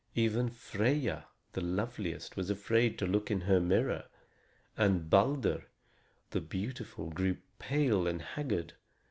[0.15, 4.05] Even Freia, the loveliest, was afraid to look in her mirror,
[4.75, 5.65] and Balder
[6.31, 8.73] the beautiful grew pale and haggard.